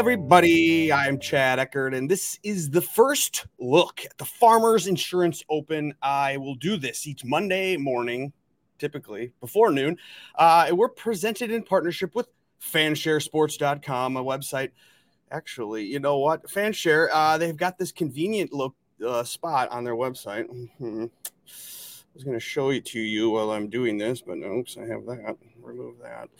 Everybody, 0.00 0.90
I'm 0.90 1.18
Chad 1.18 1.58
Eckert, 1.58 1.92
and 1.92 2.10
this 2.10 2.38
is 2.42 2.70
the 2.70 2.80
first 2.80 3.46
look 3.58 4.00
at 4.02 4.16
the 4.16 4.24
Farmers 4.24 4.86
Insurance 4.86 5.44
Open. 5.50 5.92
I 6.00 6.38
will 6.38 6.54
do 6.54 6.78
this 6.78 7.06
each 7.06 7.22
Monday 7.22 7.76
morning, 7.76 8.32
typically 8.78 9.34
before 9.42 9.70
noon. 9.70 9.98
Uh, 10.36 10.68
we're 10.72 10.88
presented 10.88 11.50
in 11.50 11.62
partnership 11.64 12.14
with 12.14 12.28
fansharesports.com, 12.62 14.16
a 14.16 14.24
website. 14.24 14.70
Actually, 15.30 15.84
you 15.84 16.00
know 16.00 16.16
what? 16.16 16.44
Fanshare, 16.44 17.08
uh, 17.12 17.36
they've 17.36 17.58
got 17.58 17.76
this 17.76 17.92
convenient 17.92 18.54
look 18.54 18.74
uh, 19.06 19.22
spot 19.22 19.68
on 19.68 19.84
their 19.84 19.96
website. 19.96 20.46
Mm-hmm. 20.48 21.04
I 21.04 22.14
was 22.14 22.24
going 22.24 22.36
to 22.36 22.40
show 22.40 22.70
it 22.70 22.86
to 22.86 22.98
you 22.98 23.28
while 23.28 23.50
I'm 23.50 23.68
doing 23.68 23.98
this, 23.98 24.22
but 24.22 24.38
oops, 24.38 24.78
I 24.78 24.86
have 24.86 25.04
that. 25.04 25.36
Remove 25.62 25.96
that. 26.02 26.30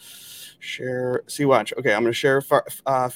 Share. 0.61 1.23
See, 1.27 1.45
watch. 1.45 1.75
Okay, 1.79 1.93
I'm 1.93 2.03
going 2.03 2.13
to 2.13 2.17
share 2.17 2.41
far, 2.41 2.65
uh. 2.87 3.11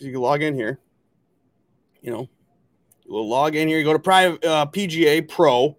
Because 0.00 0.06
you 0.06 0.12
can 0.14 0.22
log 0.22 0.42
in 0.42 0.54
here. 0.54 0.80
You 2.00 2.10
know, 2.10 2.28
you'll 3.04 3.28
log 3.28 3.54
in 3.54 3.68
here. 3.68 3.76
You 3.76 3.84
go 3.84 3.92
to 3.92 3.98
private 3.98 4.42
uh, 4.42 4.64
PGA 4.64 5.28
Pro. 5.28 5.76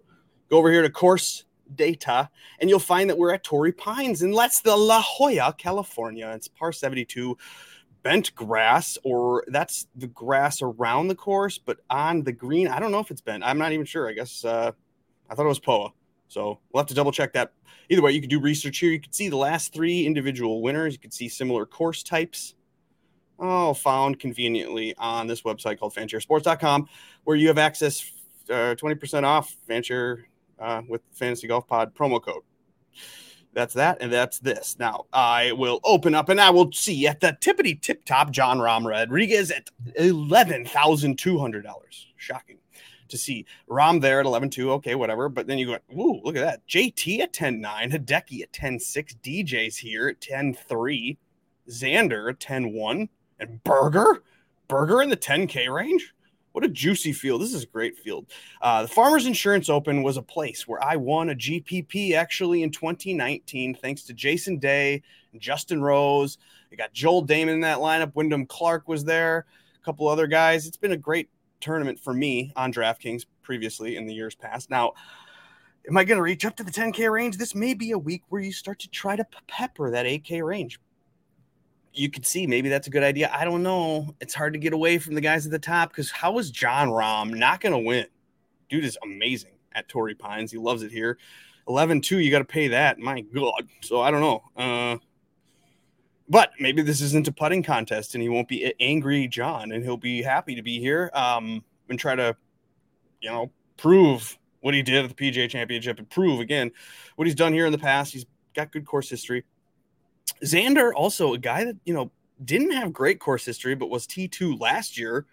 Go 0.48 0.58
over 0.58 0.70
here 0.70 0.82
to 0.82 0.90
course 0.90 1.42
data, 1.74 2.30
and 2.60 2.70
you'll 2.70 2.78
find 2.78 3.10
that 3.10 3.18
we're 3.18 3.34
at 3.34 3.42
Torrey 3.42 3.72
Pines, 3.72 4.22
and 4.22 4.32
that's 4.32 4.60
the 4.60 4.76
La 4.76 5.02
Jolla, 5.02 5.52
California. 5.58 6.30
It's 6.36 6.46
par 6.46 6.70
72 6.70 7.36
bent 8.04 8.32
grass, 8.36 8.96
or 9.02 9.42
that's 9.48 9.88
the 9.96 10.06
grass 10.06 10.62
around 10.62 11.08
the 11.08 11.16
course, 11.16 11.58
but 11.58 11.78
on 11.90 12.22
the 12.22 12.32
green, 12.32 12.68
I 12.68 12.78
don't 12.78 12.92
know 12.92 13.00
if 13.00 13.10
it's 13.10 13.20
bent. 13.20 13.42
I'm 13.42 13.58
not 13.58 13.72
even 13.72 13.86
sure. 13.86 14.08
I 14.08 14.12
guess 14.12 14.44
uh, 14.44 14.70
I 15.28 15.34
thought 15.34 15.46
it 15.46 15.48
was 15.48 15.58
POA. 15.58 15.90
So 16.28 16.60
we'll 16.72 16.80
have 16.80 16.88
to 16.88 16.94
double 16.94 17.10
check 17.10 17.32
that. 17.32 17.54
Either 17.88 18.02
way, 18.02 18.12
you 18.12 18.20
can 18.20 18.30
do 18.30 18.38
research 18.38 18.78
here. 18.78 18.92
You 18.92 19.00
can 19.00 19.12
see 19.12 19.28
the 19.28 19.36
last 19.36 19.72
three 19.72 20.06
individual 20.06 20.62
winners. 20.62 20.92
You 20.92 21.00
can 21.00 21.10
see 21.10 21.28
similar 21.28 21.66
course 21.66 22.04
types. 22.04 22.54
Oh, 23.38 23.74
found 23.74 24.20
conveniently 24.20 24.94
on 24.98 25.26
this 25.26 25.42
website 25.42 25.78
called 25.78 25.94
fansharesports.com, 25.94 26.88
where 27.24 27.36
you 27.36 27.48
have 27.48 27.58
access 27.58 28.10
uh, 28.48 28.74
20% 28.76 29.24
off 29.24 29.56
fanshare 29.68 30.24
uh, 30.58 30.82
with 30.88 31.02
Fantasy 31.12 31.48
Golf 31.48 31.66
Pod 31.66 31.94
promo 31.94 32.22
code. 32.22 32.42
That's 33.54 33.74
that, 33.74 33.98
and 34.00 34.10
that's 34.10 34.38
this. 34.38 34.76
Now 34.78 35.04
I 35.12 35.52
will 35.52 35.80
open 35.84 36.14
up 36.14 36.30
and 36.30 36.40
I 36.40 36.50
will 36.50 36.72
see 36.72 37.06
at 37.06 37.20
the 37.20 37.36
tippity 37.40 37.78
tip 37.80 38.04
top 38.04 38.30
Jon 38.30 38.58
Rahm 38.58 38.86
Rodriguez 38.86 39.50
at 39.50 39.68
eleven 39.96 40.64
thousand 40.64 41.18
two 41.18 41.38
hundred 41.38 41.64
dollars. 41.64 42.06
Shocking 42.16 42.58
to 43.12 43.18
see 43.18 43.46
Rahm 43.70 44.00
there 44.00 44.20
at 44.20 44.26
11 44.26 44.50
2. 44.50 44.72
Okay, 44.72 44.96
whatever. 44.96 45.28
But 45.28 45.46
then 45.46 45.58
you 45.58 45.66
go, 45.66 45.78
ooh, 45.94 46.20
look 46.24 46.34
at 46.36 46.44
that. 46.44 46.66
JT 46.66 47.20
at 47.20 47.32
10 47.32 47.60
9, 47.60 47.90
Hideki 47.90 48.42
at 48.42 48.52
10 48.52 48.80
6, 48.80 49.14
DJ's 49.22 49.76
here 49.76 50.08
at 50.08 50.20
10 50.20 50.54
3, 50.54 51.18
Xander 51.68 52.30
at 52.30 52.40
10 52.40 52.72
1, 52.72 53.08
and 53.42 53.62
Berger 54.68 55.02
in 55.02 55.10
the 55.10 55.16
10K 55.16 55.72
range. 55.72 56.14
What 56.52 56.64
a 56.64 56.68
juicy 56.68 57.12
field. 57.12 57.40
This 57.40 57.54
is 57.54 57.64
a 57.64 57.66
great 57.66 57.96
field. 57.96 58.26
Uh, 58.60 58.82
the 58.82 58.88
Farmers 58.88 59.26
Insurance 59.26 59.68
Open 59.68 60.02
was 60.02 60.18
a 60.18 60.22
place 60.22 60.68
where 60.68 60.82
I 60.84 60.96
won 60.96 61.30
a 61.30 61.34
GPP 61.34 62.12
actually 62.14 62.62
in 62.62 62.70
2019, 62.70 63.74
thanks 63.74 64.02
to 64.04 64.12
Jason 64.12 64.58
Day 64.58 65.02
and 65.32 65.40
Justin 65.40 65.82
Rose. 65.82 66.36
You 66.70 66.76
got 66.76 66.92
Joel 66.92 67.26
Dahmen 67.26 67.54
in 67.54 67.60
that 67.60 67.78
lineup. 67.78 68.14
Wyndham 68.14 68.46
Clark 68.46 68.86
was 68.86 69.04
there, 69.04 69.46
a 69.80 69.84
couple 69.84 70.08
other 70.08 70.26
guys. 70.26 70.66
It's 70.66 70.76
been 70.76 70.92
a 70.92 70.96
great 70.96 71.30
tournament 71.60 71.98
for 71.98 72.12
me 72.12 72.52
on 72.54 72.72
DraftKings 72.72 73.24
previously 73.42 73.96
in 73.96 74.06
the 74.06 74.14
years 74.14 74.34
past. 74.34 74.68
Now, 74.68 74.92
am 75.88 75.96
I 75.96 76.04
going 76.04 76.18
to 76.18 76.22
reach 76.22 76.44
up 76.44 76.56
to 76.56 76.64
the 76.64 76.70
10K 76.70 77.10
range? 77.10 77.38
This 77.38 77.54
may 77.54 77.72
be 77.72 77.92
a 77.92 77.98
week 77.98 78.24
where 78.28 78.42
you 78.42 78.52
start 78.52 78.78
to 78.80 78.90
try 78.90 79.16
to 79.16 79.26
pepper 79.48 79.90
that 79.90 80.04
8K 80.04 80.44
range. 80.44 80.78
You 81.94 82.10
could 82.10 82.24
see 82.24 82.46
maybe 82.46 82.68
that's 82.68 82.86
a 82.86 82.90
good 82.90 83.02
idea. 83.02 83.30
I 83.32 83.44
don't 83.44 83.62
know. 83.62 84.14
It's 84.20 84.34
hard 84.34 84.54
to 84.54 84.58
get 84.58 84.72
away 84.72 84.98
from 84.98 85.14
the 85.14 85.20
guys 85.20 85.44
at 85.44 85.52
the 85.52 85.58
top 85.58 85.90
because 85.90 86.10
how 86.10 86.38
is 86.38 86.50
Jon 86.50 86.88
Rahm 86.88 87.34
not 87.34 87.60
going 87.60 87.72
to 87.72 87.78
win? 87.78 88.06
Dude 88.68 88.84
is 88.84 88.96
amazing 89.02 89.52
at 89.74 89.88
Torrey 89.88 90.14
Pines. 90.14 90.50
He 90.50 90.58
loves 90.58 90.82
it 90.82 90.90
here. 90.90 91.18
11 91.68 92.00
2, 92.00 92.18
you 92.18 92.30
got 92.30 92.38
to 92.38 92.44
pay 92.44 92.68
that. 92.68 92.98
My 92.98 93.20
God. 93.20 93.68
So 93.82 94.00
I 94.00 94.10
don't 94.10 94.20
know. 94.20 94.42
Uh, 94.56 94.98
but 96.28 96.52
maybe 96.58 96.82
this 96.82 97.00
isn't 97.00 97.28
a 97.28 97.32
putting 97.32 97.62
contest 97.62 98.14
and 98.14 98.22
he 98.22 98.28
won't 98.28 98.48
be 98.48 98.72
angry 98.80 99.28
Jon 99.28 99.72
and 99.72 99.84
he'll 99.84 99.96
be 99.96 100.22
happy 100.22 100.54
to 100.54 100.62
be 100.62 100.80
here 100.80 101.10
um, 101.12 101.62
and 101.88 101.98
try 101.98 102.14
to, 102.14 102.34
you 103.20 103.28
know, 103.28 103.50
prove 103.76 104.38
what 104.60 104.74
he 104.74 104.82
did 104.82 105.04
at 105.04 105.14
the 105.14 105.30
PGA 105.30 105.48
Championship 105.50 105.98
and 105.98 106.08
prove 106.08 106.40
again 106.40 106.70
what 107.16 107.26
he's 107.26 107.34
done 107.34 107.52
here 107.52 107.66
in 107.66 107.72
the 107.72 107.78
past. 107.78 108.12
He's 108.12 108.24
got 108.54 108.72
good 108.72 108.86
course 108.86 109.10
history. 109.10 109.44
Xander, 110.44 110.92
also 110.94 111.34
a 111.34 111.38
guy 111.38 111.64
that, 111.64 111.76
you 111.84 111.94
know, 111.94 112.10
didn't 112.44 112.72
have 112.72 112.92
great 112.92 113.20
course 113.20 113.44
history, 113.44 113.74
but 113.74 113.90
was 113.90 114.06
T2 114.06 114.60
last 114.60 114.98
year. 114.98 115.26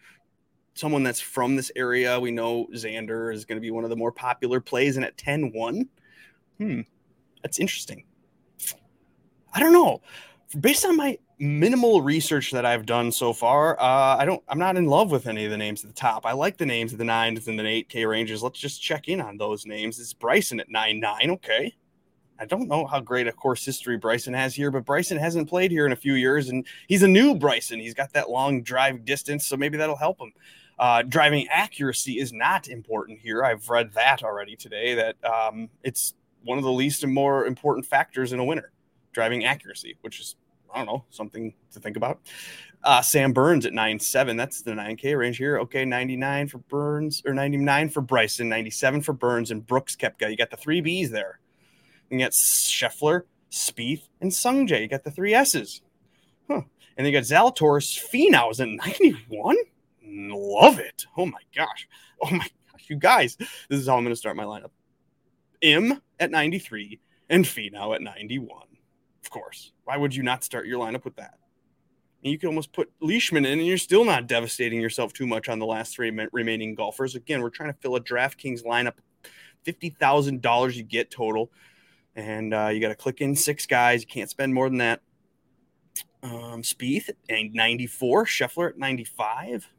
Someone 0.75 1.03
that's 1.03 1.19
from 1.19 1.55
this 1.55 1.71
area. 1.75 2.19
We 2.19 2.31
know 2.31 2.67
Xander 2.73 3.33
is 3.33 3.45
going 3.45 3.57
to 3.57 3.61
be 3.61 3.71
one 3.71 3.83
of 3.83 3.89
the 3.89 3.95
more 3.95 4.11
popular 4.11 4.59
plays, 4.59 4.95
and 4.95 5.05
at 5.05 5.17
10 5.17 5.51
1, 5.51 5.89
hmm, 6.57 6.81
that's 7.41 7.59
interesting. 7.59 8.05
I 9.53 9.59
don't 9.59 9.73
know 9.73 10.01
based 10.59 10.85
on 10.85 10.95
my 10.97 11.17
minimal 11.37 12.01
research 12.01 12.51
that 12.51 12.65
I've 12.65 12.85
done 12.85 13.11
so 13.11 13.33
far, 13.33 13.79
uh, 13.79 14.17
I 14.17 14.25
don't, 14.25 14.43
I'm 14.47 14.59
not 14.59 14.77
in 14.77 14.85
love 14.85 15.11
with 15.11 15.27
any 15.27 15.45
of 15.45 15.51
the 15.51 15.57
names 15.57 15.83
at 15.83 15.89
the 15.89 15.95
top. 15.95 16.25
I 16.25 16.33
like 16.33 16.57
the 16.57 16.65
names 16.65 16.91
of 16.91 16.97
the 16.97 17.05
nines 17.05 17.47
and 17.47 17.57
the 17.57 17.65
eight 17.65 17.89
K 17.89 18.05
ranges. 18.05 18.43
Let's 18.43 18.59
just 18.59 18.81
check 18.81 19.07
in 19.07 19.21
on 19.21 19.37
those 19.37 19.65
names. 19.65 19.99
It's 19.99 20.13
Bryson 20.13 20.59
at 20.59 20.69
nine 20.69 20.99
nine. 20.99 21.29
Okay. 21.31 21.75
I 22.39 22.45
don't 22.45 22.67
know 22.67 22.85
how 22.85 23.01
great 23.01 23.27
a 23.27 23.33
course 23.33 23.65
history 23.65 23.97
Bryson 23.97 24.33
has 24.33 24.55
here, 24.55 24.71
but 24.71 24.85
Bryson 24.85 25.17
hasn't 25.17 25.49
played 25.49 25.71
here 25.71 25.85
in 25.85 25.91
a 25.91 25.97
few 25.97 26.13
years, 26.13 26.49
and 26.49 26.65
he's 26.87 27.03
a 27.03 27.07
new 27.07 27.35
Bryson. 27.35 27.79
He's 27.79 27.93
got 27.93 28.13
that 28.13 28.29
long 28.29 28.63
drive 28.63 29.03
distance, 29.03 29.45
so 29.45 29.57
maybe 29.57 29.77
that'll 29.77 29.97
help 29.97 30.21
him. 30.21 30.31
Uh, 30.79 31.01
driving 31.01 31.45
accuracy 31.49 32.19
is 32.19 32.31
not 32.31 32.69
important 32.69 33.19
here. 33.19 33.43
I've 33.43 33.69
read 33.69 33.91
that 33.93 34.23
already 34.23 34.55
today. 34.55 34.93
That 34.95 35.17
um, 35.25 35.69
it's 35.83 36.13
one 36.43 36.57
of 36.57 36.63
the 36.63 36.71
least 36.71 37.03
and 37.03 37.13
more 37.13 37.45
important 37.45 37.85
factors 37.85 38.31
in 38.31 38.39
a 38.39 38.45
winner 38.45 38.71
driving 39.11 39.43
accuracy, 39.43 39.97
which 40.01 40.21
is 40.21 40.37
I 40.73 40.77
don't 40.77 40.85
know 40.85 41.03
something 41.09 41.53
to 41.73 41.79
think 41.79 41.97
about. 41.97 42.21
Uh, 42.83 43.01
Sam 43.01 43.33
Burns 43.33 43.65
at 43.65 43.73
nine 43.73 43.99
seven. 43.99 44.37
That's 44.37 44.61
the 44.61 44.73
nine 44.73 44.95
K 44.95 45.15
range 45.15 45.35
here. 45.35 45.59
Okay, 45.59 45.83
ninety 45.83 46.15
nine 46.15 46.47
for 46.47 46.59
Burns 46.59 47.21
or 47.25 47.33
ninety 47.33 47.57
nine 47.57 47.89
for 47.89 47.99
Bryson, 47.99 48.47
ninety 48.47 48.69
seven 48.69 49.01
for 49.01 49.11
Burns 49.11 49.51
and 49.51 49.67
Brooks 49.67 49.97
Koepka. 49.97 50.29
You 50.29 50.37
got 50.37 50.51
the 50.51 50.57
three 50.57 50.81
Bs 50.81 51.09
there. 51.09 51.39
You 52.09 52.19
got 52.19 52.31
Scheffler, 52.31 53.23
Spieth, 53.51 54.07
and 54.21 54.31
Sungjae. 54.31 54.81
You 54.81 54.87
got 54.87 55.03
the 55.03 55.11
three 55.11 55.33
S's. 55.33 55.81
Huh. 56.47 56.61
And 56.97 57.05
then 57.05 57.07
you 57.07 57.11
got 57.11 57.23
Zalatoris, 57.23 57.99
Finau's 57.99 58.59
at 58.59 58.67
ninety 58.67 59.11
one. 59.29 59.57
Love 60.03 60.79
it. 60.79 61.05
Oh 61.17 61.25
my 61.25 61.41
gosh. 61.55 61.87
Oh 62.21 62.31
my 62.31 62.47
gosh, 62.71 62.85
you 62.87 62.97
guys. 62.97 63.37
This 63.37 63.79
is 63.79 63.87
how 63.87 63.95
I'm 63.95 64.03
going 64.03 64.13
to 64.13 64.19
start 64.19 64.35
my 64.35 64.43
lineup. 64.43 64.71
Im 65.61 66.01
at 66.19 66.31
93 66.31 66.99
and 67.29 67.45
Finau 67.45 67.95
at 67.95 68.01
91. 68.01 68.63
Of 69.23 69.29
course. 69.29 69.71
Why 69.83 69.97
would 69.97 70.15
you 70.15 70.23
not 70.23 70.43
start 70.43 70.67
your 70.67 70.79
lineup 70.79 71.05
with 71.05 71.15
that? 71.17 71.35
And 72.23 72.31
you 72.31 72.37
can 72.37 72.47
almost 72.47 72.73
put 72.73 72.91
Leishman 72.99 73.45
in, 73.45 73.59
and 73.59 73.67
you're 73.67 73.77
still 73.77 74.03
not 74.03 74.27
devastating 74.27 74.81
yourself 74.81 75.13
too 75.13 75.25
much 75.25 75.47
on 75.47 75.59
the 75.59 75.65
last 75.65 75.95
three 75.95 76.11
remaining 76.33 76.75
golfers. 76.75 77.15
Again, 77.15 77.41
we're 77.41 77.49
trying 77.49 77.71
to 77.71 77.79
fill 77.79 77.95
a 77.95 78.01
DraftKings 78.01 78.65
lineup, 78.65 78.95
fifty 79.63 79.89
thousand 79.89 80.41
dollars 80.41 80.75
you 80.75 80.83
get 80.83 81.11
total, 81.11 81.49
and 82.19 82.53
uh, 82.53 82.67
you 82.67 82.81
got 82.81 82.89
to 82.89 82.95
click 82.95 83.21
in 83.21 83.35
six 83.35 83.65
guys. 83.65 84.01
You 84.01 84.07
can't 84.07 84.29
spend 84.29 84.53
more 84.53 84.69
than 84.69 84.79
that. 84.79 85.01
Um, 86.21 86.61
Spieth 86.61 87.09
at 87.09 87.17
94, 87.29 88.25
Scheffler 88.25 88.69
at 88.69 88.77
95. 88.77 89.69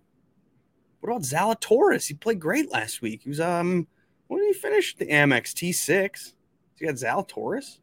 What 1.00 1.10
about 1.10 1.22
Zalatoris? 1.22 2.06
He 2.06 2.14
played 2.14 2.40
great 2.40 2.72
last 2.72 3.02
week. 3.02 3.22
He 3.22 3.28
was 3.28 3.40
um, 3.40 3.86
when 4.28 4.40
did 4.40 4.54
he 4.54 4.60
finish 4.60 4.96
the 4.96 5.06
Amex 5.06 5.52
T6? 5.52 6.32
He 6.76 6.86
got 6.86 6.94
Zalatoris. 6.94 7.78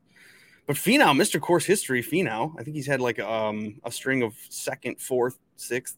But 0.66 0.76
Finau, 0.76 1.16
Mr. 1.16 1.40
Course 1.40 1.66
History, 1.66 2.04
Finau, 2.04 2.54
I 2.60 2.64
think 2.64 2.76
he's 2.76 2.88
had 2.88 3.00
like 3.00 3.20
um, 3.20 3.80
a 3.86 3.92
string 3.92 4.22
of 4.22 4.34
second, 4.50 5.00
fourth, 5.00 5.40
sixth, 5.56 5.98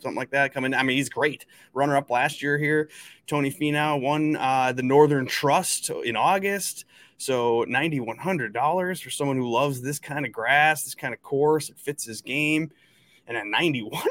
something 0.00 0.16
like 0.16 0.30
that 0.30 0.52
coming. 0.52 0.74
I 0.74 0.82
mean, 0.82 0.96
he's 0.96 1.08
great. 1.08 1.46
Runner 1.72 1.96
up 1.96 2.10
last 2.10 2.42
year 2.42 2.58
here. 2.58 2.88
Tony 3.26 3.50
Finau 3.50 4.00
won 4.00 4.36
uh, 4.36 4.72
the 4.72 4.82
Northern 4.82 5.26
Trust 5.26 5.90
in 5.90 6.16
August. 6.16 6.84
So 7.18 7.64
$9,100 7.68 9.02
for 9.02 9.10
someone 9.10 9.36
who 9.36 9.50
loves 9.50 9.82
this 9.82 9.98
kind 9.98 10.24
of 10.24 10.32
grass, 10.32 10.84
this 10.84 10.94
kind 10.94 11.12
of 11.12 11.20
course. 11.20 11.68
It 11.68 11.78
fits 11.78 12.04
his 12.04 12.22
game. 12.22 12.70
And 13.26 13.36
at 13.36 13.46
91, 13.46 14.02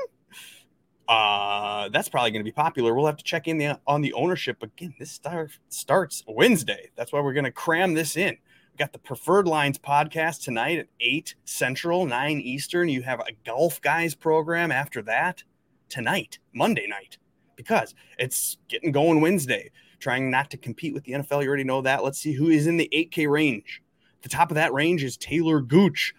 uh, 1.08 1.90
that's 1.90 2.10
probably 2.10 2.32
going 2.32 2.42
to 2.42 2.50
be 2.50 2.52
popular. 2.52 2.94
We'll 2.94 3.06
have 3.08 3.18
to 3.18 3.24
check 3.24 3.48
in 3.48 3.58
the, 3.58 3.80
on 3.88 4.02
the 4.02 4.14
ownership 4.14 4.62
again. 4.62 4.94
This 5.00 5.12
start, 5.12 5.58
starts 5.70 6.24
Wednesday. 6.28 6.92
That's 6.96 7.12
why 7.12 7.22
we're 7.22 7.34
going 7.34 7.46
to 7.46 7.52
cram 7.52 7.94
this 7.96 8.16
in 8.16 8.38
We've 8.78 8.86
got 8.86 8.94
the 8.94 9.00
Preferred 9.00 9.48
Lines 9.48 9.80
podcast 9.80 10.44
tonight 10.44 10.78
at 10.78 10.88
8 11.00 11.34
Central, 11.46 12.06
9 12.06 12.40
Eastern. 12.40 12.90
You 12.90 13.02
have 13.02 13.22
a 13.22 13.32
Golf 13.44 13.82
Guys 13.82 14.14
program 14.14 14.72
after 14.72 15.02
that 15.02 15.44
tonight, 15.90 16.38
Monday 16.54 16.86
night, 16.86 17.18
because 17.56 17.96
it's 18.20 18.58
getting 18.70 18.92
going 18.92 19.20
Wednesday. 19.20 19.72
Trying 20.00 20.30
not 20.30 20.52
to 20.52 20.58
compete 20.58 20.94
with 20.94 21.04
the 21.04 21.14
NFL. 21.14 21.42
You 21.42 21.48
already 21.48 21.64
know 21.64 21.82
that. 21.82 22.04
Let's 22.04 22.20
see 22.20 22.34
who 22.34 22.50
is 22.50 22.68
in 22.68 22.78
the 22.78 22.90
8K 22.94 23.30
range. 23.30 23.82
The 24.22 24.30
top 24.30 24.52
of 24.52 24.56
that 24.56 24.74
range 24.74 25.04
is 25.04 25.18
Taylor 25.18 25.62
Gooch. 25.62 26.14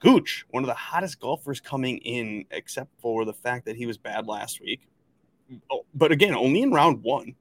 Gooch, 0.00 0.44
one 0.50 0.64
of 0.64 0.66
the 0.66 0.74
hottest 0.74 1.20
golfers 1.20 1.60
coming 1.60 1.98
in, 1.98 2.44
except 2.50 2.90
for 3.00 3.24
the 3.24 3.32
fact 3.32 3.66
that 3.66 3.76
he 3.76 3.86
was 3.86 3.96
bad 3.96 4.26
last 4.26 4.60
week. 4.60 4.88
Oh, 5.70 5.84
but 5.94 6.10
again, 6.10 6.34
only 6.34 6.62
in 6.62 6.72
round 6.72 7.02
one. 7.02 7.34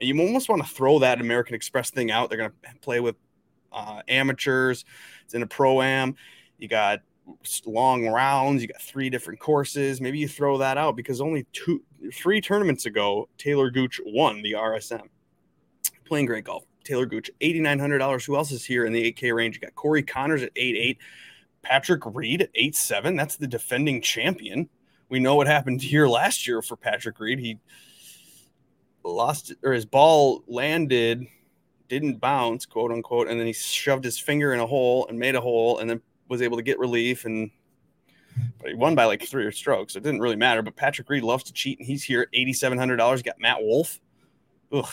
And 0.00 0.08
you 0.08 0.18
almost 0.20 0.48
want 0.48 0.62
to 0.62 0.68
throw 0.68 1.00
that 1.00 1.20
American 1.20 1.54
Express 1.54 1.90
thing 1.90 2.10
out. 2.10 2.30
They're 2.30 2.38
going 2.38 2.50
to 2.50 2.80
play 2.80 3.00
with 3.00 3.16
uh, 3.72 4.00
amateurs. 4.08 4.84
It's 5.24 5.34
in 5.34 5.42
a 5.42 5.46
pro 5.46 5.82
am. 5.82 6.14
You 6.58 6.68
got 6.68 7.00
long 7.66 8.06
rounds. 8.06 8.62
You 8.62 8.68
got 8.68 8.80
three 8.80 9.10
different 9.10 9.40
courses. 9.40 10.00
Maybe 10.00 10.18
you 10.18 10.28
throw 10.28 10.58
that 10.58 10.78
out 10.78 10.96
because 10.96 11.20
only 11.20 11.46
two, 11.52 11.82
three 12.12 12.40
tournaments 12.40 12.86
ago, 12.86 13.28
Taylor 13.38 13.70
Gooch 13.70 14.00
won 14.04 14.42
the 14.42 14.52
RSM. 14.52 15.08
Playing 16.08 16.26
great 16.26 16.44
golf. 16.44 16.64
Taylor 16.84 17.04
Gooch, 17.04 17.30
$8,900. 17.42 18.24
Who 18.24 18.36
else 18.36 18.50
is 18.50 18.64
here 18.64 18.86
in 18.86 18.94
the 18.94 19.12
8K 19.12 19.34
range? 19.34 19.56
You 19.56 19.60
got 19.60 19.74
Corey 19.74 20.02
Conners 20.02 20.42
at 20.42 20.54
8.8, 20.54 20.96
Patrick 21.60 22.02
Reed 22.06 22.40
at 22.40 22.54
8.7. 22.54 23.14
That's 23.14 23.36
the 23.36 23.46
defending 23.46 24.00
champion. 24.00 24.70
We 25.10 25.20
know 25.20 25.34
what 25.34 25.46
happened 25.46 25.82
here 25.82 26.08
last 26.08 26.46
year 26.46 26.62
for 26.62 26.76
Patrick 26.76 27.20
Reed. 27.20 27.38
He 27.38 27.58
lost 29.04 29.52
or 29.62 29.72
his 29.72 29.84
ball 29.84 30.42
landed, 30.46 31.26
didn't 31.88 32.20
bounce, 32.20 32.64
quote 32.64 32.90
unquote, 32.90 33.28
and 33.28 33.38
then 33.38 33.46
he 33.46 33.52
shoved 33.52 34.04
his 34.04 34.18
finger 34.18 34.54
in 34.54 34.60
a 34.60 34.66
hole 34.66 35.06
and 35.08 35.18
made 35.18 35.34
a 35.34 35.40
hole 35.40 35.78
and 35.78 35.90
then 35.90 36.00
was 36.28 36.40
able 36.40 36.56
to 36.56 36.62
get 36.62 36.78
relief 36.78 37.26
and 37.26 37.50
but 38.60 38.68
he 38.68 38.74
won 38.74 38.94
by 38.94 39.04
like 39.04 39.22
three 39.22 39.50
strokes. 39.52 39.92
So 39.92 39.98
it 39.98 40.02
didn't 40.02 40.20
really 40.20 40.36
matter. 40.36 40.62
But 40.62 40.76
Patrick 40.76 41.08
Reed 41.08 41.22
loves 41.22 41.44
to 41.44 41.52
cheat, 41.52 41.78
and 41.78 41.86
he's 41.86 42.04
here 42.04 42.22
at 42.22 42.28
eighty-seven 42.32 42.78
hundred 42.78 42.96
dollars. 42.96 43.22
Got 43.22 43.40
Matt 43.40 43.60
Wolff. 43.60 44.00
Ugh. 44.72 44.88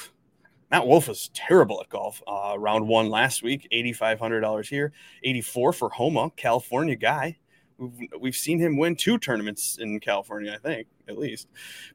Matt 0.72 0.88
Wolff 0.88 1.08
was 1.08 1.30
terrible 1.34 1.80
at 1.82 1.90
golf. 1.90 2.22
Uh, 2.28 2.56
round 2.58 2.88
one 2.88 3.10
last 3.10 3.44
week, 3.44 3.68
eighty-five 3.72 4.20
hundred 4.20 4.42
dollars 4.42 4.68
here. 4.68 4.92
Eighty-four 5.24 5.74
for 5.74 5.90
Homa, 5.90 6.32
California 6.36 6.96
guy. 6.96 7.38
We've, 7.78 8.10
we've 8.20 8.36
seen 8.36 8.60
him 8.60 8.78
win 8.78 8.96
two 8.96 9.18
tournaments 9.18 9.78
in 9.80 10.00
California, 10.00 10.54
I 10.54 10.58
think, 10.58 10.88
at 11.08 11.18
least. 11.18 11.50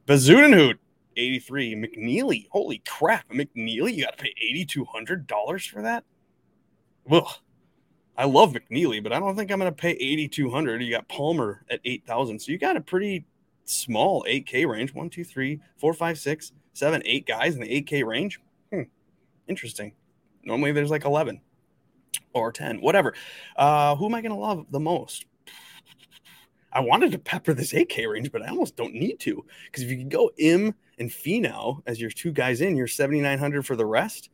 Bezuidenhout, 0.07 0.77
83. 1.17 1.75
McNealy, 1.75 2.47
holy 2.51 2.81
crap. 2.87 3.27
McNealy, 3.29 3.95
you 3.95 4.05
got 4.05 4.17
to 4.17 4.23
pay 4.23 4.33
$8,200 4.65 5.69
for 5.69 5.81
that? 5.81 6.03
Well, 7.05 7.35
I 8.17 8.25
love 8.25 8.53
McNealy, 8.53 9.01
but 9.01 9.13
I 9.13 9.19
don't 9.19 9.35
think 9.35 9.51
I'm 9.51 9.59
going 9.59 9.71
to 9.71 9.75
pay 9.75 9.91
8,200. 9.91 10.83
You 10.83 10.91
got 10.91 11.07
Palmer 11.07 11.65
at 11.69 11.79
8,000. 11.83 12.39
So 12.39 12.51
you 12.51 12.57
got 12.57 12.77
a 12.77 12.81
pretty 12.81 13.25
small 13.65 14.23
8K 14.27 14.67
range. 14.67 14.93
One, 14.93 15.09
two, 15.09 15.23
three, 15.23 15.59
four, 15.77 15.93
five, 15.93 16.19
six, 16.19 16.51
seven, 16.73 17.01
eight 17.05 17.25
guys 17.25 17.55
in 17.55 17.61
the 17.61 17.81
8K 17.81 18.05
range. 18.05 18.39
Interesting. 19.51 19.91
Normally 20.45 20.71
there's 20.71 20.89
like 20.89 21.03
11 21.03 21.41
or 22.31 22.53
10, 22.53 22.79
whatever. 22.79 23.13
Uh, 23.57 23.97
who 23.97 24.05
am 24.05 24.15
I 24.15 24.21
going 24.21 24.31
to 24.31 24.37
love 24.37 24.65
the 24.71 24.79
most? 24.79 25.25
I 26.71 26.79
wanted 26.79 27.11
to 27.11 27.19
pepper 27.19 27.53
this 27.53 27.73
8K 27.73 28.09
range, 28.09 28.31
but 28.31 28.41
I 28.41 28.47
almost 28.47 28.77
don't 28.77 28.93
need 28.93 29.19
to 29.19 29.45
because 29.65 29.83
if 29.83 29.89
you 29.89 29.97
can 29.97 30.07
go 30.07 30.31
Im 30.37 30.73
and 30.99 31.09
Finau 31.09 31.81
as 31.85 31.99
your 31.99 32.09
two 32.09 32.31
guys 32.31 32.61
in, 32.61 32.77
you're 32.77 32.87
7,900 32.87 33.65
for 33.65 33.75
the 33.75 33.85
rest. 33.85 34.29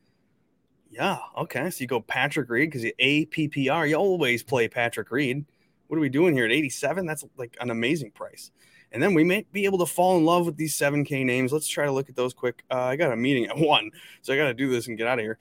Yeah, 0.91 1.17
okay. 1.35 1.71
So 1.71 1.81
you 1.81 1.87
go 1.87 1.99
Patrick 1.99 2.47
Reed 2.47 2.69
because 2.69 2.83
you 2.83 2.93
APPR. 2.99 3.89
You 3.89 3.95
always 3.95 4.43
play 4.43 4.67
Patrick 4.67 5.09
Reed. 5.09 5.45
What 5.87 5.97
are 5.97 5.99
we 5.99 6.09
doing 6.09 6.35
here 6.35 6.45
at 6.45 6.51
87? 6.51 7.07
That's 7.07 7.25
like 7.37 7.57
an 7.59 7.71
amazing 7.71 8.11
price. 8.11 8.51
And 8.91 9.01
then 9.03 9.13
we 9.13 9.23
may 9.23 9.45
be 9.51 9.65
able 9.65 9.79
to 9.79 9.85
fall 9.85 10.17
in 10.17 10.25
love 10.25 10.45
with 10.45 10.55
these 10.55 10.77
7K 10.77 11.25
names. 11.25 11.51
Let's 11.51 11.67
try 11.67 11.85
to 11.85 11.91
look 11.91 12.09
at 12.09 12.15
those 12.15 12.33
quick. 12.33 12.63
Uh, 12.71 12.83
I 12.83 12.95
got 12.95 13.11
a 13.11 13.15
meeting 13.15 13.45
at 13.45 13.57
one, 13.57 13.91
so 14.21 14.33
I 14.33 14.37
got 14.37 14.45
to 14.47 14.53
do 14.53 14.69
this 14.69 14.87
and 14.87 14.97
get 14.97 15.07
out 15.07 15.19
of 15.19 15.23
here. 15.23 15.37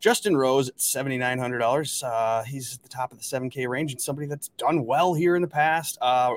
Justin 0.00 0.36
Rose 0.36 0.68
at 0.68 0.76
$7,900. 0.76 2.04
Uh, 2.04 2.44
he's 2.44 2.74
at 2.74 2.82
the 2.82 2.88
top 2.88 3.10
of 3.10 3.18
the 3.18 3.24
7K 3.24 3.68
range 3.68 3.90
and 3.90 4.00
somebody 4.00 4.28
that's 4.28 4.48
done 4.50 4.86
well 4.86 5.12
here 5.12 5.34
in 5.34 5.42
the 5.42 5.48
past. 5.48 5.98
Uh, 6.00 6.34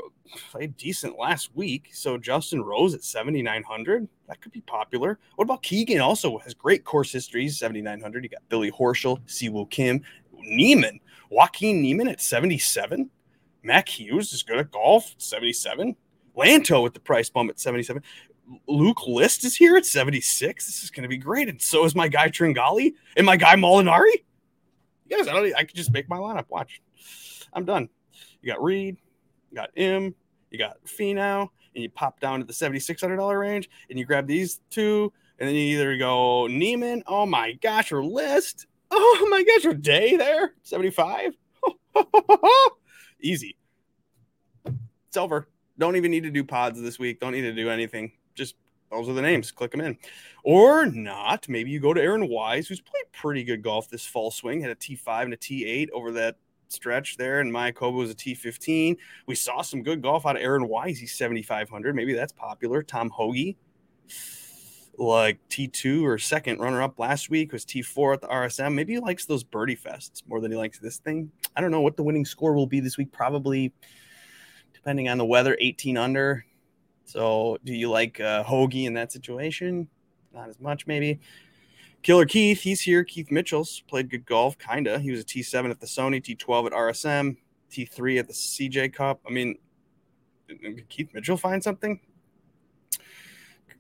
played 0.50 0.76
decent 0.78 1.20
last 1.20 1.52
week. 1.56 1.90
So 1.94 2.18
Justin 2.18 2.64
Rose 2.64 2.96
at 2.96 3.04
7,900. 3.04 4.08
That 4.28 4.42
could 4.42 4.52
be 4.52 4.62
popular. 4.62 5.20
What 5.36 5.44
about 5.46 5.62
Keegan? 5.62 6.02
Also 6.02 6.40
has 6.40 6.56
great 6.56 6.84
course 6.84 7.12
history. 7.12 7.48
7,900. 7.50 8.24
You 8.24 8.30
got 8.30 8.50
Billy 8.50 8.72
Horschel, 8.72 9.22
Siwoo 9.28 9.70
Kim, 9.70 10.02
Niemann, 10.40 11.00
Joaquin 11.30 11.82
Niemann 11.82 12.08
at 12.08 12.22
77. 12.22 13.10
Mac 13.64 13.88
Hughes 13.88 14.34
is 14.34 14.42
good 14.42 14.58
at 14.58 14.72
golf, 14.72 15.14
77. 15.18 15.96
Lanto 16.42 16.82
with 16.82 16.94
the 16.94 17.00
price 17.00 17.30
bump 17.30 17.50
at 17.50 17.60
77. 17.60 18.02
Luke 18.68 19.08
List 19.08 19.46
is 19.46 19.56
here 19.56 19.78
at 19.78 19.86
76. 19.86 20.66
This 20.66 20.84
is 20.84 20.90
going 20.90 21.04
to 21.04 21.10
be 21.10 21.18
great. 21.18 21.48
And 21.48 21.62
so 21.62 21.86
is 21.86 21.96
my 21.96 22.08
guy 22.08 22.30
Tringali 22.30 22.94
and 23.16 23.26
my 23.26 23.38
guy 23.38 23.56
Molinari. 23.56 24.24
You 25.08 25.18
guys, 25.18 25.28
I, 25.28 25.34
don't, 25.34 25.56
I 25.56 25.64
could 25.64 25.76
just 25.76 25.92
make 25.92 26.10
my 26.10 26.18
lineup. 26.18 26.46
Watch. 26.50 26.82
I'm 27.54 27.66
done. 27.66 27.90
You 28.42 28.52
got 28.52 28.64
Reed, 28.64 28.98
you 29.52 29.56
got 29.56 29.70
Im, 29.76 30.16
you 30.50 30.58
got 30.58 30.78
Finau, 30.86 31.50
and 31.76 31.84
you 31.84 31.90
pop 31.90 32.20
down 32.20 32.40
to 32.40 32.46
the 32.46 32.54
$7,600 32.54 33.40
range 33.40 33.70
and 33.90 34.00
you 34.00 34.06
grab 34.06 34.28
these 34.28 34.62
two. 34.70 35.12
And 35.40 35.48
then 35.48 35.56
you 35.56 35.76
either 35.76 35.98
go 35.98 36.48
Niemann. 36.48 37.04
Oh 37.08 37.26
my 37.26 37.54
gosh, 37.54 37.92
or 37.92 38.04
List. 38.04 38.68
Oh 38.94 39.28
my 39.32 39.42
gosh, 39.42 39.64
or 39.64 39.74
Day 39.74 40.18
there. 40.18 40.54
75. 40.64 41.32
Easy. 43.22 43.56
It's 45.08 45.16
over. 45.16 45.48
Don't 45.82 45.98
even 45.98 46.12
need 46.12 46.24
to 46.24 46.32
do 46.32 46.44
pods 46.44 46.80
this 46.80 46.98
week. 47.00 47.20
Don't 47.20 47.34
need 47.34 47.42
to 47.42 47.54
do 47.54 47.70
anything 47.70 48.14
just 48.36 48.56
those 48.92 49.08
are 49.08 49.14
the 49.14 49.22
names. 49.22 49.52
Click 49.52 49.72
them 49.72 49.82
in. 49.82 49.98
Or 50.44 50.86
not. 50.86 51.48
Maybe 51.48 51.72
you 51.72 51.80
go 51.80 51.94
to 51.94 52.02
Aaron 52.02 52.28
Wise, 52.28 52.68
who's 52.68 52.82
played 52.82 53.06
pretty 53.14 53.44
good 53.44 53.62
golf 53.62 53.90
this 53.90 54.06
fall 54.06 54.32
swing, 54.32 54.62
had 54.62 54.70
a 54.70 54.76
T5 54.76 55.24
and 55.24 55.34
a 55.34 55.38
T8 55.38 55.90
over 55.92 56.12
that 56.12 56.36
stretch 56.68 57.16
there, 57.18 57.40
and 57.40 57.54
Mayakoba 57.54 57.94
was 57.94 58.12
a 58.12 58.16
T15. 58.16 58.98
We 59.28 59.36
saw 59.36 59.62
some 59.62 59.82
good 59.82 60.02
golf 60.02 60.26
out 60.26 60.36
of 60.36 60.42
Aaron 60.42 60.68
Wise. 60.68 61.00
He's 61.00 61.18
7,500. 61.18 61.96
Maybe 61.96 62.14
that's 62.14 62.34
popular. 62.34 62.84
Tom 62.84 63.10
Hoge, 63.10 63.56
like 64.98 65.40
T2 65.50 66.04
or 66.04 66.18
second 66.18 66.60
runner 66.60 66.82
up 66.82 67.00
last 67.00 67.30
week, 67.30 67.54
was 67.54 67.66
T4 67.66 68.16
at 68.16 68.22
the 68.22 68.28
RSM. 68.28 68.74
Maybe 68.74 68.94
he 68.94 69.00
likes 69.00 69.26
those 69.26 69.46
birdie 69.46 69.78
fests 69.78 70.22
more 70.28 70.42
than 70.42 70.52
he 70.52 70.58
likes 70.58 70.80
this 70.80 70.98
thing. 70.98 71.32
I 71.56 71.62
don't 71.62 71.72
know 71.72 71.82
what 71.82 71.96
the 71.96 72.04
winning 72.04 72.26
score 72.26 72.54
will 72.54 72.68
be 72.68 72.82
this 72.82 72.98
week. 72.98 73.14
Probably, 73.14 73.74
depending 74.82 75.10
on 75.10 75.18
the 75.18 75.26
weather, 75.26 75.58
18 75.60 75.98
under. 75.98 76.46
So, 77.06 77.58
do 77.64 77.74
you 77.74 77.90
like 77.90 78.20
uh, 78.20 78.44
Hoagie 78.44 78.86
in 78.86 78.94
that 78.96 79.12
situation? 79.12 79.88
Not 80.34 80.50
as 80.50 80.60
much, 80.60 80.88
maybe. 80.88 81.20
Killer 82.02 82.26
Keith, 82.26 82.62
he's 82.62 82.82
here. 82.82 83.04
Keith 83.04 83.30
Mitchell's 83.30 83.84
played 83.88 84.10
good 84.10 84.26
golf, 84.26 84.58
kinda. 84.58 84.98
He 85.00 85.12
was 85.12 85.22
a 85.22 85.24
T7 85.24 85.70
at 85.70 85.80
the 85.80 85.86
Sony, 85.86 86.22
T12 86.22 86.68
at 86.68 86.72
RSM, 86.72 87.38
T3 87.72 88.20
at 88.20 88.28
the 88.28 88.34
CJ 88.34 88.94
Cup. 88.94 89.22
I 89.28 89.32
mean, 89.32 89.58
Keith 90.90 91.10
Mitchell 91.14 91.38
find 91.38 91.64
something? 91.64 92.00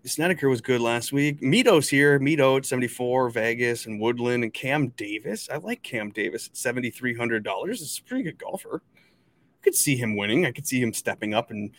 Snedeker 0.03 0.49
was 0.49 0.61
good 0.61 0.81
last 0.81 1.13
week. 1.13 1.41
Mito's 1.41 1.87
here. 1.87 2.19
Mito 2.19 2.57
at 2.57 2.65
74, 2.65 3.29
Vegas 3.29 3.85
and 3.85 3.99
Woodland 3.99 4.43
and 4.43 4.53
Cam 4.53 4.89
Davis. 4.89 5.47
I 5.51 5.57
like 5.57 5.83
Cam 5.83 6.09
Davis 6.09 6.47
at 6.47 6.53
$7,300. 6.53 7.69
It's 7.69 7.99
a 7.99 8.03
pretty 8.03 8.23
good 8.23 8.39
golfer. 8.39 8.81
Could 9.61 9.75
see 9.75 9.95
him 9.95 10.15
winning. 10.15 10.45
I 10.45 10.51
could 10.51 10.67
see 10.67 10.81
him 10.81 10.93
stepping 10.93 11.33
up 11.33 11.51
and 11.51 11.71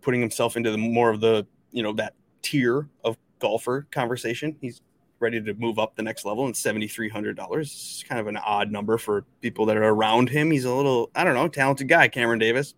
putting 0.00 0.20
himself 0.20 0.56
into 0.56 0.70
the 0.70 0.78
more 0.78 1.10
of 1.10 1.20
the 1.20 1.46
you 1.72 1.82
know 1.82 1.92
that 1.94 2.14
tier 2.42 2.88
of 3.04 3.16
golfer 3.38 3.86
conversation. 3.90 4.56
He's 4.60 4.82
ready 5.20 5.40
to 5.40 5.54
move 5.54 5.78
up 5.78 5.96
the 5.96 6.02
next 6.02 6.24
level 6.24 6.46
and 6.46 6.54
$7,300. 6.54 7.60
is 7.60 8.04
kind 8.08 8.20
of 8.20 8.26
an 8.28 8.36
odd 8.36 8.70
number 8.70 8.98
for 8.98 9.24
people 9.40 9.66
that 9.66 9.76
are 9.76 9.88
around 9.88 10.28
him. 10.28 10.50
He's 10.50 10.64
a 10.64 10.72
little, 10.72 11.10
I 11.14 11.24
don't 11.24 11.34
know, 11.34 11.48
talented 11.48 11.88
guy, 11.88 12.08
Cameron 12.08 12.38
Davis. 12.38 12.74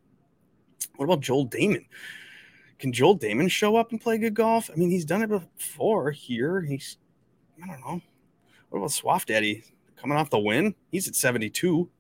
What 0.97 1.05
about 1.05 1.21
Joel 1.21 1.49
Dahmen? 1.49 1.85
Can 2.79 2.93
Joel 2.93 3.19
Dahmen 3.19 3.51
show 3.51 3.77
up 3.77 3.91
and 3.91 4.01
play 4.01 4.17
good 4.17 4.35
golf? 4.35 4.71
I 4.73 4.77
mean, 4.77 4.91
he's 4.91 5.05
done 5.05 5.23
it 5.23 5.29
before 5.29 6.11
here. 6.11 6.63
He's, 6.63 6.97
I 7.63 7.67
don't 7.67 7.81
know. 7.81 8.01
What 8.71 8.79
about 8.79 8.91
Swaff 8.91 9.27
Daddy 9.27 9.65
coming 9.97 10.17
off 10.17 10.31
the 10.31 10.39
win? 10.39 10.75
He's 10.91 11.09
at 11.09 11.17
72. 11.17 11.91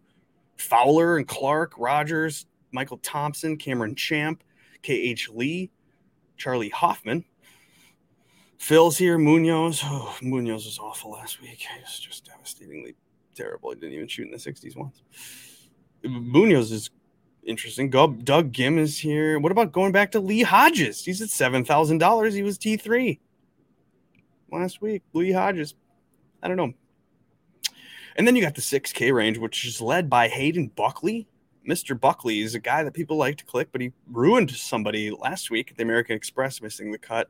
Fowler 0.56 1.18
and 1.18 1.26
Clark, 1.26 1.74
Rogers, 1.76 2.46
Michael 2.72 2.98
Thompson, 2.98 3.56
Cameron 3.56 3.94
Champ, 3.94 4.42
K.H. 4.82 5.28
Lee, 5.30 5.70
Charley 6.36 6.68
Hoffman. 6.70 7.24
Phil's 8.58 8.98
here, 8.98 9.16
Munoz. 9.18 9.80
Oh, 9.84 10.16
Munoz 10.20 10.66
was 10.66 10.78
awful 10.78 11.12
last 11.12 11.40
week. 11.40 11.60
He 11.60 11.80
was 11.80 11.98
just 11.98 12.26
devastatingly 12.26 12.94
terrible. 13.34 13.70
He 13.70 13.76
didn't 13.76 13.94
even 13.94 14.08
shoot 14.08 14.26
in 14.26 14.30
the 14.30 14.36
60s 14.36 14.76
once. 14.76 15.02
Munoz 16.02 16.70
is 16.70 16.90
interesting. 17.42 17.88
Doug 17.88 18.24
Ghim 18.24 18.78
is 18.78 18.98
here. 18.98 19.38
What 19.38 19.52
about 19.52 19.72
going 19.72 19.92
back 19.92 20.12
to 20.12 20.20
Lee 20.20 20.42
Hodges? 20.42 21.04
He's 21.04 21.22
at 21.22 21.28
$7,000. 21.28 22.32
He 22.32 22.42
was 22.42 22.58
T3 22.58 23.18
last 24.52 24.82
week. 24.82 25.02
Lee 25.14 25.32
Hodges. 25.32 25.74
I 26.42 26.48
don't 26.48 26.58
know. 26.58 26.74
And 28.16 28.26
then 28.26 28.36
you 28.36 28.42
got 28.42 28.56
the 28.56 28.60
6K 28.60 29.14
range, 29.14 29.38
which 29.38 29.64
is 29.64 29.80
led 29.80 30.10
by 30.10 30.28
Hayden 30.28 30.66
Buckley, 30.68 31.28
Mr. 31.68 31.98
Buckley 31.98 32.40
is 32.40 32.54
a 32.54 32.58
guy 32.58 32.82
that 32.82 32.94
people 32.94 33.16
like 33.16 33.36
to 33.36 33.44
click, 33.44 33.68
but 33.72 33.80
he 33.80 33.92
ruined 34.10 34.50
somebody 34.50 35.10
last 35.10 35.50
week 35.50 35.70
at 35.70 35.76
the 35.76 35.82
American 35.82 36.16
Express, 36.16 36.62
missing 36.62 36.90
the 36.90 36.98
cut. 36.98 37.28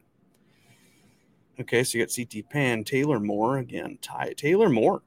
Okay, 1.60 1.84
so 1.84 1.99
you 1.99 2.04
got 2.04 2.14
CT 2.14 2.49
Pan, 2.49 2.84
Taylor 2.84 3.20
Moore 3.20 3.58
again. 3.58 3.99
Ty, 4.00 4.34
Taylor 4.37 4.68
Moore. 4.68 5.02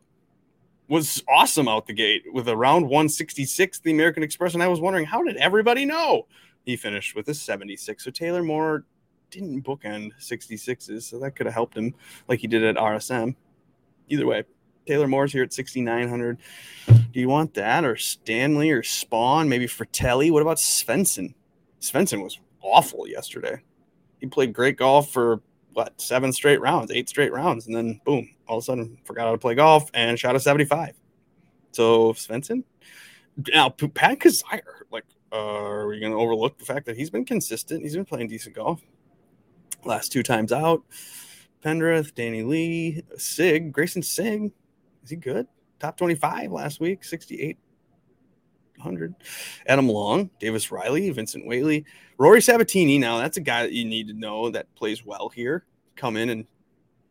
was 0.88 1.24
awesome 1.28 1.68
out 1.68 1.88
the 1.88 1.94
gate 1.94 2.24
with 2.32 2.48
a 2.48 2.56
round 2.56 2.86
166 2.86 3.80
the 3.80 3.92
American 3.92 4.22
Express. 4.22 4.54
And 4.54 4.62
I 4.62 4.68
was 4.68 4.80
wondering, 4.80 5.06
how 5.06 5.24
did 5.24 5.38
everybody 5.38 5.86
know? 5.86 6.28
He 6.66 6.76
finished 6.76 7.16
with 7.16 7.28
a 7.30 7.34
76. 7.34 8.04
So 8.04 8.12
Taylor 8.12 8.44
Moore 8.44 8.86
didn't 9.32 9.64
bookend 9.64 10.12
66s, 10.20 11.04
so 11.04 11.20
that 11.20 11.36
could 11.36 11.48
have 11.48 11.56
helped 11.56 11.76
him 11.76 11.96
like 12.28 12.40
he 12.40 12.48
did 12.48 12.64
at 12.64 12.76
RSM. 12.76 13.36
Either 14.10 14.28
way, 14.28 14.44
Taylor 14.86 15.08
Moore's 15.08 15.34
here 15.34 15.44
at 15.44 15.54
6,900. 15.54 16.38
Do 17.14 17.20
you 17.20 17.30
want 17.30 17.54
that 17.54 17.86
or 17.86 17.96
Stanley 17.96 18.72
or 18.72 18.82
Spaun? 18.82 19.48
Maybe 19.48 19.68
Fratelli? 19.68 20.32
What 20.32 20.42
about 20.42 20.58
Svensson? 20.58 21.36
Svensson 21.80 22.24
was 22.24 22.40
awful 22.60 23.08
yesterday. 23.08 23.62
He 24.20 24.26
played 24.26 24.52
great 24.52 24.78
golf 24.78 25.12
for 25.12 25.42
what 25.74 26.02
seven 26.02 26.34
straight 26.34 26.60
rounds, 26.60 26.92
eight 26.92 27.08
straight 27.08 27.32
rounds, 27.32 27.68
and 27.68 27.76
then 27.76 28.02
boom, 28.04 28.30
all 28.48 28.58
of 28.58 28.64
a 28.64 28.66
sudden 28.66 28.98
forgot 29.06 29.26
how 29.26 29.32
to 29.32 29.38
play 29.38 29.54
golf 29.54 29.92
and 29.94 30.18
shot 30.18 30.36
a 30.36 30.40
75. 30.40 30.96
So 31.72 32.14
Svensson. 32.14 32.64
Now 33.54 33.70
Pat 33.70 34.20
Kizzire, 34.20 34.62
like, 34.92 35.06
uh, 35.32 35.38
are 35.38 35.88
we 35.88 36.00
going 36.00 36.14
to 36.14 36.18
overlook 36.18 36.58
the 36.58 36.66
fact 36.66 36.88
that 36.88 36.98
he's 36.98 37.12
been 37.12 37.26
consistent? 37.26 37.84
He's 37.84 37.96
been 37.96 38.06
playing 38.06 38.28
decent 38.28 38.56
golf. 38.56 38.82
Last 39.86 40.12
two 40.12 40.24
times 40.24 40.52
out, 40.52 40.82
Pendrith, 41.64 42.16
Danny 42.16 42.42
Lee, 42.42 43.04
Sigg, 43.18 43.72
Greyson 43.72 44.04
Sigg. 44.04 44.52
Is 45.04 45.12
he 45.12 45.16
good? 45.16 45.48
Top 45.84 45.98
25 45.98 46.52
last 46.54 46.80
week, 46.80 47.04
6,800. 47.04 49.16
Adam 49.68 49.90
Long, 49.90 50.30
Davis 50.40 50.72
Riley, 50.72 51.10
Vincent 51.10 51.46
Whaley, 51.46 51.84
Rory 52.18 52.42
Sabatini. 52.42 52.98
Now, 52.98 53.18
that's 53.18 53.36
a 53.36 53.42
guy 53.42 53.64
that 53.64 53.74
you 53.74 53.84
need 53.84 54.08
to 54.08 54.14
know 54.14 54.50
that 54.50 54.74
plays 54.76 55.06
well 55.06 55.28
here. 55.28 55.66
Come 55.98 56.16
in 56.16 56.30
and 56.30 56.46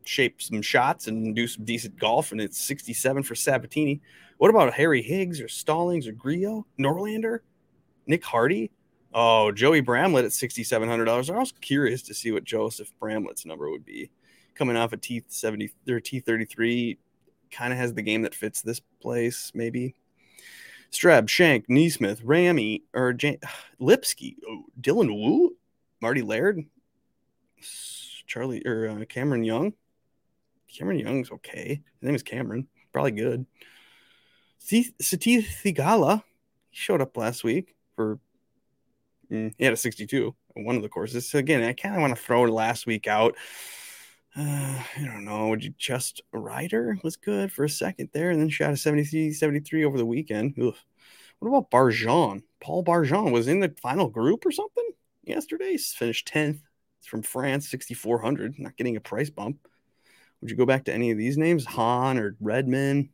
shape 0.05 0.41
some 0.41 0.63
shots 0.63 1.07
and 1.07 1.37
do 1.37 1.47
some 1.47 1.67
decent 1.67 1.99
golf, 1.99 2.33
and 2.33 2.41
it's 2.41 2.59
67 2.63 3.25
for 3.25 3.35
Sabatini. 3.35 4.01
What 4.39 4.49
about 4.49 4.73
Harry 4.73 5.03
Higgs 5.03 5.43
or 5.43 5.49
Stallings 5.49 6.07
or 6.07 6.13
Grillo, 6.13 6.67
Norlander, 6.81 7.41
Nick 8.07 8.25
Hardy? 8.25 8.71
Oh, 9.13 9.53
Joey 9.53 9.83
Bramlett 9.83 10.25
at 10.25 10.31
$6,700. 10.31 11.29
I 11.29 11.39
was 11.39 11.53
curious 11.61 12.01
to 12.05 12.15
see 12.15 12.33
what 12.33 12.45
Joseph 12.45 12.91
Bramlett's 12.99 13.45
number 13.45 13.71
would 13.71 13.85
be. 13.85 14.11
Coming 14.55 14.79
off 14.79 14.95
a 14.95 14.97
T70 14.97 15.73
or 15.91 16.01
T33, 16.01 16.97
kind 17.53 17.73
of 17.73 17.79
has 17.79 17.95
the 17.95 18.03
game 18.03 18.23
that 18.23 18.35
fits 18.35 18.63
this 18.63 18.81
place, 19.01 19.53
maybe. 19.55 19.95
Streb, 20.91 21.29
Schenk, 21.29 21.69
NeSmith, 21.69 22.23
Ramey, 22.23 22.83
or 22.93 23.15
Lipsky, 23.81 24.37
oh, 24.47 24.65
Dylan 24.81 25.09
Wu, 25.09 25.57
Marty 26.01 26.23
Laird, 26.23 26.65
Charlie 28.27 28.63
or 28.67 28.89
uh, 28.89 29.05
Cameron 29.09 29.45
Young. 29.45 29.73
Cameron 30.73 30.99
Young's 30.99 31.31
okay. 31.31 31.83
His 32.01 32.03
name 32.03 32.15
is 32.15 32.23
Cameron. 32.23 32.67
Probably 32.93 33.13
good. 33.13 33.47
Sahith 34.61 34.95
Theegala, 35.01 36.23
he 36.71 36.77
showed 36.77 37.03
up 37.03 37.17
last 37.17 37.45
week 37.45 37.75
for 37.95 38.19
mm, 39.31 39.53
he 39.59 39.65
had 39.65 39.75
a 39.75 39.77
62 39.77 40.35
on 40.57 40.65
one 40.65 40.77
of 40.77 40.83
the 40.83 40.89
courses. 40.89 41.29
So 41.29 41.39
again, 41.39 41.63
I 41.63 41.73
kind 41.73 41.95
of 41.95 42.01
want 42.01 42.17
to 42.17 42.23
throw 42.23 42.43
last 42.45 42.87
week 42.87 43.07
out. 43.07 43.37
Uh, 44.37 44.83
I 44.97 45.05
don't 45.05 45.25
know. 45.25 45.49
Would 45.49 45.65
you 45.65 45.75
just 45.79 46.23
Ryder 46.33 46.99
was 47.03 47.17
good 47.17 47.53
for 47.53 47.65
a 47.65 47.69
second 47.69 48.11
there 48.13 48.31
and 48.31 48.41
then 48.41 48.49
shot 48.49 48.73
a 48.73 48.77
73 48.77 49.33
73 49.33 49.85
over 49.85 49.99
the 49.99 50.07
weekend? 50.07 50.55
What 50.57 51.49
about 51.49 51.71
Barjon? 51.71 52.43
Paul 52.61 52.85
Barjon 52.85 53.33
was 53.33 53.49
in 53.49 53.61
the 53.61 53.75
final 53.83 54.09
group 54.09 54.47
or 54.47 54.53
something 54.53 54.89
yesterday. 55.25 55.77
Finished 55.77 56.29
10th. 56.29 56.61
It's 57.01 57.09
from 57.09 57.23
France, 57.23 57.69
6,400. 57.69 58.59
Not 58.59 58.77
getting 58.77 58.97
a 58.97 59.01
price 59.01 59.31
bump. 59.31 59.67
Would 60.41 60.51
you 60.51 60.57
go 60.57 60.67
back 60.67 60.85
to 60.85 60.93
any 60.93 61.11
of 61.11 61.19
these 61.19 61.37
names? 61.37 61.65
Hahn 61.65 62.19
or 62.19 62.37
Redman? 62.41 63.11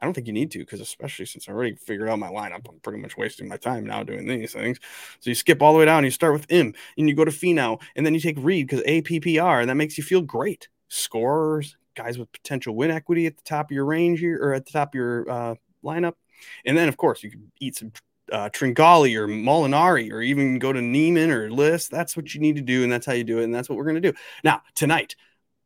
I 0.00 0.06
don't 0.06 0.14
think 0.14 0.26
you 0.26 0.32
need 0.32 0.50
to 0.52 0.60
because, 0.60 0.80
especially 0.80 1.26
since 1.26 1.48
I 1.48 1.52
already 1.52 1.74
figured 1.74 2.08
out 2.08 2.18
my 2.18 2.30
lineup, 2.30 2.68
I'm 2.68 2.80
pretty 2.82 3.00
much 3.00 3.16
wasting 3.16 3.48
my 3.48 3.56
time 3.56 3.84
now 3.84 4.02
doing 4.02 4.26
these 4.26 4.52
things. 4.52 4.78
So 5.20 5.30
you 5.30 5.34
skip 5.34 5.60
all 5.60 5.72
the 5.72 5.78
way 5.78 5.84
down, 5.84 6.04
you 6.04 6.10
start 6.10 6.32
with 6.32 6.50
Im, 6.50 6.74
and 6.96 7.08
you 7.08 7.14
go 7.14 7.24
to 7.24 7.30
Finau, 7.30 7.80
and 7.96 8.06
then 8.06 8.14
you 8.14 8.20
take 8.20 8.36
Reed 8.38 8.66
because 8.66 8.84
APPR, 8.84 9.60
and 9.60 9.68
that 9.68 9.74
makes 9.74 9.98
you 9.98 10.04
feel 10.04 10.22
great. 10.22 10.68
Scorers, 10.88 11.76
guys 11.94 12.18
with 12.18 12.32
potential 12.32 12.74
win 12.74 12.90
equity 12.90 13.26
at 13.26 13.36
the 13.36 13.42
top 13.42 13.70
of 13.70 13.74
your 13.74 13.84
range 13.84 14.20
here, 14.20 14.38
or 14.42 14.54
at 14.54 14.64
the 14.64 14.72
top 14.72 14.90
of 14.90 14.94
your 14.94 15.30
uh, 15.30 15.54
lineup. 15.84 16.14
And 16.64 16.76
then, 16.76 16.88
of 16.88 16.96
course, 16.96 17.22
you 17.22 17.30
can 17.30 17.52
eat 17.60 17.76
some 17.76 17.92
uh, 18.32 18.48
Tringali 18.48 19.16
or 19.16 19.28
Molinari, 19.28 20.10
or 20.10 20.22
even 20.22 20.58
go 20.58 20.72
to 20.72 20.80
Niemann 20.80 21.30
or 21.30 21.50
List. 21.50 21.90
That's 21.90 22.16
what 22.16 22.34
you 22.34 22.40
need 22.40 22.56
to 22.56 22.62
do, 22.62 22.82
and 22.82 22.90
that's 22.90 23.06
how 23.06 23.12
you 23.12 23.24
do 23.24 23.40
it, 23.40 23.44
and 23.44 23.54
that's 23.54 23.68
what 23.68 23.76
we're 23.76 23.84
going 23.84 24.00
to 24.00 24.12
do. 24.12 24.16
Now, 24.44 24.62
tonight, 24.74 25.16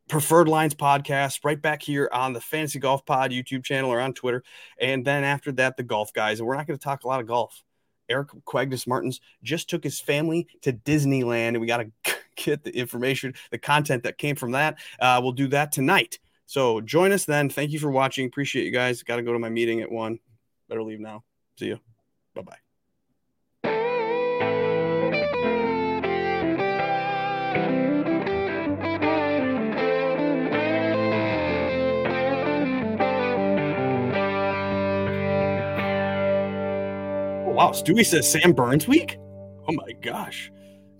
Preferred 0.09 0.49
Lines 0.49 0.75
podcast 0.75 1.41
right 1.45 1.61
back 1.61 1.83
here 1.83 2.09
on 2.13 2.33
the 2.33 2.41
Fantasy 2.41 2.79
Golf 2.79 3.07
Pod 3.07 3.31
YouTube 3.31 3.65
channel 3.65 3.91
or 3.91 4.01
on 4.01 4.13
Twitter. 4.13 4.43
And 4.79 5.05
then 5.05 5.25
after 5.25 5.53
that, 5.53 5.77
the 5.77 5.83
golf 5.83 6.13
guys. 6.13 6.41
And 6.41 6.47
we're 6.47 6.57
not 6.57 6.67
going 6.67 6.79
to 6.79 6.83
talk 6.85 7.05
a 7.05 7.09
lot 7.09 7.21
of 7.21 7.27
golf. 7.27 7.63
Eric 8.09 8.29
Quagdis 8.47 8.87
Martins 8.87 9.21
just 9.43 9.71
took 9.71 9.83
his 9.83 9.99
family 10.01 10.47
to 10.63 10.73
Disneyland, 10.73 11.49
and 11.49 11.61
we 11.61 11.67
got 11.67 11.79
to 11.79 12.15
get 12.37 12.63
the 12.63 12.77
information, 12.77 13.35
the 13.51 13.59
content 13.59 14.03
that 14.03 14.19
came 14.19 14.37
from 14.37 14.53
that. 14.53 14.79
Uh, 15.01 15.21
we'll 15.23 15.33
do 15.33 15.49
that 15.49 15.73
tonight. 15.73 16.19
So 16.47 16.81
join 16.83 17.13
us 17.13 17.25
then. 17.25 17.49
Thank 17.49 17.71
you 17.71 17.79
for 17.79 17.91
watching. 17.91 18.27
Appreciate 18.27 18.65
you 18.65 18.73
guys. 18.73 19.03
Got 19.03 19.17
to 19.17 19.23
go 19.23 19.33
to 19.33 19.39
my 19.39 19.49
meeting 19.49 19.81
at 19.81 19.91
one. 19.91 20.19
Better 20.69 20.83
leave 20.83 21.01
now. 21.01 21.25
See 21.59 21.67
you. 21.67 21.81
Bye 22.35 22.43
bye. 22.43 22.64
Wow, 37.55 37.71
Stewie 37.71 38.05
says 38.05 38.31
Sam 38.31 38.53
Burns 38.53 38.89
week. 38.89 39.17
Oh 39.69 39.73
my 39.73 39.93
gosh. 40.03 40.51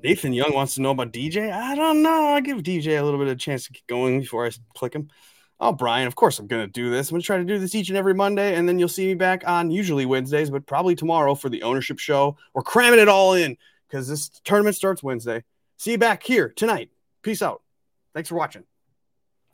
Nathan 0.05 0.33
Young 0.33 0.55
wants 0.55 0.77
to 0.77 0.83
know 0.83 0.91
about 0.91 1.13
DJ. 1.13 1.53
I 1.53 1.75
don't 1.75 2.01
know. 2.01 2.29
I'll 2.29 2.41
give 2.41 2.59
DJ 2.59 3.01
a 3.01 3.03
little 3.03 3.19
bit 3.19 3.27
of 3.27 3.35
a 3.35 3.37
chance 3.37 3.67
to 3.67 3.73
get 3.73 3.87
going 3.89 4.21
before 4.21 4.47
I 4.47 4.51
click 4.75 4.95
him. 4.95 5.09
Oh, 5.59 5.73
Brian, 5.73 6.07
of 6.07 6.15
course 6.15 6.39
I'm 6.39 6.47
going 6.47 6.65
to 6.65 6.71
do 6.71 6.91
this. 6.91 7.11
I'm 7.11 7.15
going 7.15 7.23
to 7.23 7.27
try 7.27 7.39
to 7.39 7.45
do 7.45 7.59
this 7.59 7.75
each 7.75 7.89
and 7.89 7.99
every 7.99 8.15
Monday, 8.15 8.55
and 8.55 8.69
then 8.69 8.79
you'll 8.79 8.89
see 8.89 9.07
me 9.07 9.15
back 9.15 9.43
on 9.49 9.71
usually 9.71 10.07
Wednesdays, 10.07 10.51
but 10.51 10.67
probably 10.67 10.95
tomorrow 10.95 11.35
for 11.35 11.49
the 11.49 11.63
ownership 11.65 11.99
show. 11.99 12.37
We're 12.55 12.63
cramming 12.63 13.01
it 13.01 13.09
all 13.09 13.35
in 13.35 13.57
because 13.89 14.07
this 14.07 14.29
tournament 14.45 14.77
starts 14.77 15.03
Wednesday. 15.03 15.43
See 15.79 15.93
you 15.93 15.99
back 15.99 16.23
here 16.23 16.51
tonight. 16.51 16.91
Peace 17.23 17.43
out. 17.43 17.63
Thanks 18.15 18.29
for 18.29 18.37
watching. 18.37 18.65